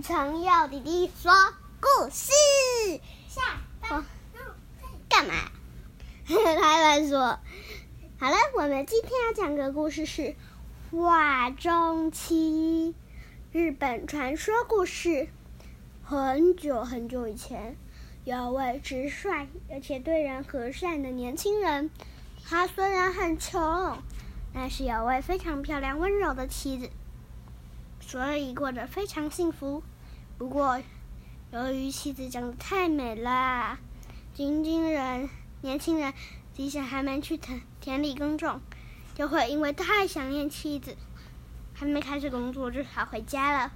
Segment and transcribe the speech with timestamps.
[0.00, 1.30] 雨辰要弟弟说
[1.78, 2.32] 故事。
[3.28, 4.02] 下班
[5.10, 5.34] 干嘛？
[6.26, 7.38] 他来说，
[8.18, 10.22] 好了，我们今天要讲的故事是
[10.90, 12.94] 《画中妻》
[13.58, 15.28] 日本传说故事。
[16.02, 17.76] 很久很久以前，
[18.24, 21.90] 有位直率而且对人和善的年轻人。
[22.48, 23.98] 他虽然很穷，
[24.54, 26.88] 但是有位非常漂亮、温柔的妻子。
[28.00, 29.84] 所以过得非常幸福。
[30.40, 30.80] 不过，
[31.52, 33.78] 由于妻子长得太美了，
[34.38, 35.28] 年轻人
[35.60, 36.14] 年轻人
[36.54, 38.58] 即使还没去田田里耕种，
[39.14, 40.96] 就会因为太想念妻子，
[41.74, 43.72] 还没开始工作就跑回家了。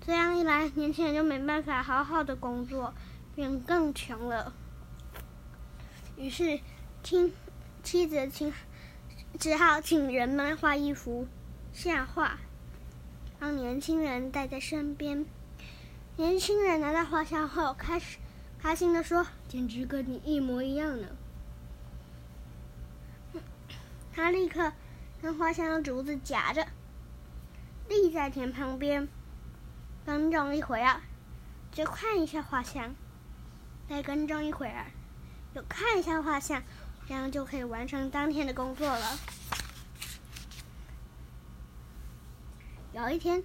[0.00, 2.94] 这样一来，年轻人就没办法好好的工作，
[3.34, 4.52] 变更穷了。
[6.16, 6.60] 于是，
[7.02, 7.34] 亲
[7.82, 8.52] 妻子请
[9.36, 11.26] 只好请人们画一幅
[11.72, 12.38] 像画。
[13.40, 15.26] 让年轻人带在身边。
[16.18, 18.18] 年轻人拿到画像后，开始
[18.58, 21.06] 开心的说：“简直跟你一模一样呢！”
[24.12, 24.72] 他立刻
[25.22, 26.66] 将画像的竹子夹着，
[27.88, 29.06] 立在田旁边，
[30.04, 31.00] 耕种一会儿，
[31.70, 32.90] 就看一下画像；
[33.88, 34.86] 再耕种一会儿，
[35.54, 36.60] 又看一下画像，
[37.06, 39.16] 这样就可以完成当天的工作了。
[42.92, 43.40] 有一天，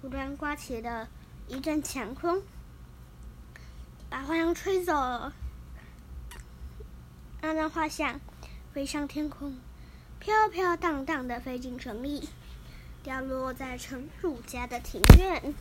[0.00, 1.08] 突然刮起了
[1.46, 2.42] 一阵强风，
[4.08, 5.34] 把画像吹走了。
[7.42, 8.20] 那张画像
[8.72, 9.56] 飞上天空，
[10.18, 12.28] 飘飘荡荡的飞进城里，
[13.02, 15.54] 掉落在城主家的庭院。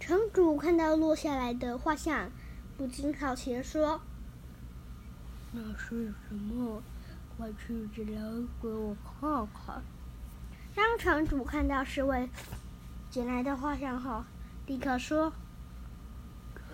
[0.00, 2.30] 城主看到落下来的画像，
[2.76, 4.00] 不禁好奇的说
[5.52, 6.82] ：“那是什么？
[7.36, 8.20] 快取起来
[8.60, 9.82] 给我看看。”
[10.74, 12.28] 当城主看到侍卫
[13.14, 14.24] 捡来的画像后，
[14.66, 15.30] 立刻说：“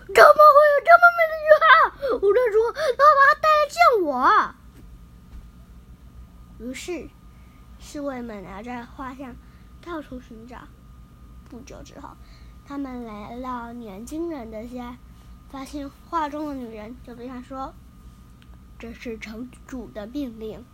[0.07, 1.67] 怎么会有这么美的女孩？
[2.15, 4.11] 我在说，他把她带来见我。”
[6.65, 7.07] 于是，
[7.77, 9.35] 侍卫们拿着画像
[9.85, 10.63] 到处寻找。
[11.47, 12.17] 不久之后，
[12.65, 14.97] 他们来到年轻人的家，
[15.51, 17.71] 发现画中的女人，就对他说
[18.79, 20.65] ：“这是城主的命令，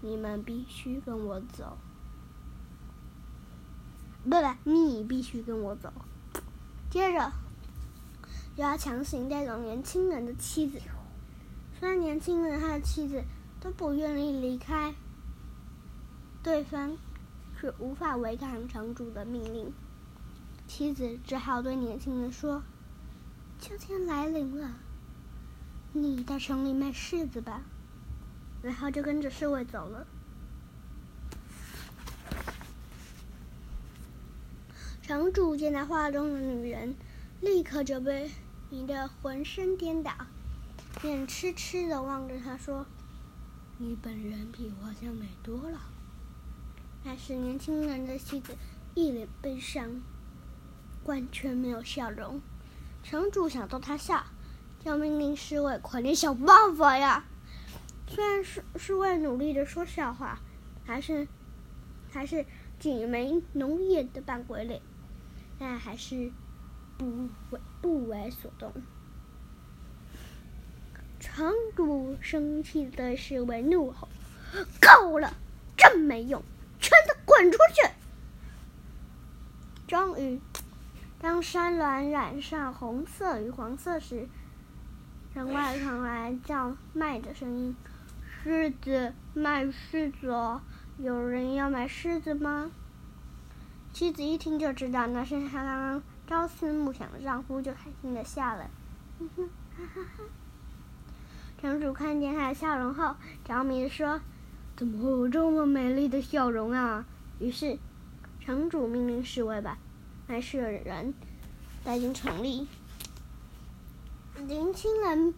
[0.00, 1.76] 你们必须跟我走。”
[4.28, 5.92] 不不，你必须跟我走。
[6.90, 7.32] 接着，
[8.56, 10.80] 又要强行带走年轻人的妻子。
[11.78, 13.22] 虽然年轻人和他的妻子
[13.60, 14.94] 都不愿意离开，
[16.42, 16.96] 对方
[17.60, 19.72] 却无法违抗城主的命令。
[20.66, 22.64] 妻子只好对年轻人说
[23.60, 24.72] ：“秋天来临了，
[25.92, 27.62] 你到城里卖柿子吧。”
[28.60, 30.04] 然后就跟着侍卫走了。
[35.06, 36.96] 城主见到画中的女人，
[37.40, 38.28] 立刻就被
[38.70, 40.10] 迷得浑身颠倒，
[41.00, 42.84] 便痴痴的望着她说
[43.78, 45.78] ：“你本人比画像美多了。”
[47.06, 48.56] 但是年轻人的妻子
[48.96, 50.02] 一脸悲伤，
[51.04, 52.40] 完全没有笑容。
[53.04, 54.24] 城主想逗她笑，
[54.84, 57.24] 就命令侍卫快点想办法呀。
[58.08, 60.40] 虽然是侍卫努力的说笑话，
[60.84, 61.28] 还是
[62.10, 62.44] 还是
[62.80, 64.82] 挤眉弄眼的扮鬼脸。
[65.58, 66.30] 但还是
[66.98, 68.72] 不为不为所动。
[71.18, 74.08] 城主生气的是为怒吼
[74.80, 75.34] ：“够了，
[75.76, 76.42] 真没用，
[76.78, 77.90] 全都滚出去！”
[79.88, 80.40] 终于，
[81.18, 84.28] 当山峦染上红色与黄色时，
[85.32, 87.76] 城外传来叫卖的声音
[88.42, 90.60] ：“狮子，卖狮子哦！
[90.98, 92.70] 有人要买狮子吗？”
[93.96, 98.68] 妻子一听就知道那是她刚刚朝思暮想的丈夫，就开心的笑了。
[99.18, 99.26] 哈
[99.94, 100.24] 哈
[101.58, 104.20] 城主看见她的笑容后，着迷的说
[104.76, 107.06] ：“怎么会有这么美丽的笑容啊？”
[107.40, 107.78] 于是，
[108.38, 109.78] 城主命令侍卫把
[110.26, 111.14] 卖柿的人
[111.82, 112.68] 带进城里。
[114.46, 115.32] 年轻人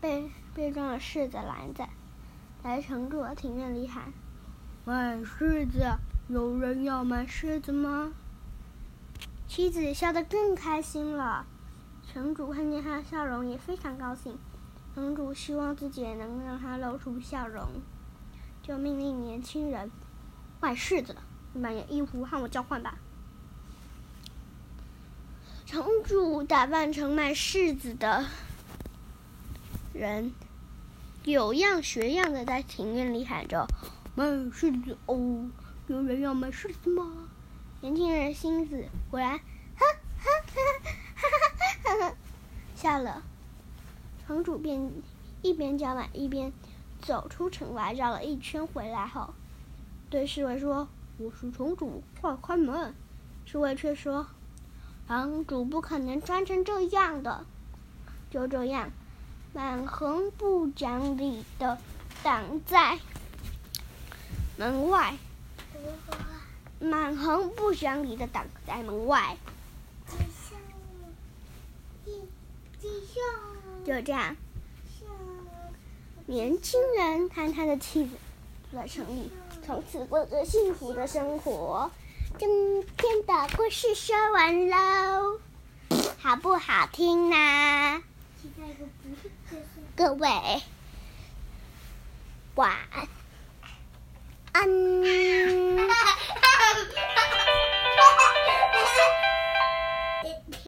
[0.00, 1.82] 被被装了柿子篮子，
[2.62, 4.12] 来城主的庭院里喊
[4.86, 5.98] ：“卖柿子！”
[6.28, 8.12] 有人要买柿子吗？
[9.46, 11.44] 妻子笑得更开心了。
[12.10, 14.38] 城主看见他的笑容，也非常高兴。
[14.94, 17.68] 城主希望自己也能让他露出笑容，
[18.62, 19.90] 就命令年轻人
[20.60, 21.20] 卖柿子的
[21.52, 22.96] 买件衣服和我交换吧。
[25.66, 28.24] 城主打扮成卖柿子的
[29.92, 30.32] 人，
[31.24, 33.66] 有样学样的在庭院里喊着
[34.16, 35.50] ：“卖柿子哦！”
[35.86, 37.28] 有人要买柿子吗？
[37.82, 39.84] 年轻人心思果然，哈
[40.16, 40.62] 哈哈
[41.14, 41.28] 哈
[41.84, 42.16] 哈哈，
[42.74, 43.22] 笑了。
[44.26, 44.90] 城主便
[45.42, 46.50] 一边叫卖一边
[47.02, 49.34] 走出城外，绕了一圈回来后，
[50.08, 50.88] 对侍卫说
[51.20, 52.94] ：“我是城主，快开门。”
[53.44, 54.26] 侍卫却说
[55.06, 57.44] ：“城主不可能穿成这样的。”
[58.32, 58.90] 就这样，
[59.52, 61.76] 满横不讲理的
[62.22, 62.98] 挡在
[64.56, 65.18] 门外。
[66.80, 69.36] 满横不讲理的挡在门外。
[73.84, 74.36] 就这样，
[76.26, 78.16] 年轻人和他的妻子
[78.70, 79.30] 住在城里，
[79.64, 81.90] 从此过着幸福的生活。
[82.38, 85.38] 今天的故事说完喽，
[86.18, 88.02] 好不好听呢？
[89.94, 90.62] 各位，
[92.54, 93.23] 晚安。
[94.56, 95.00] あん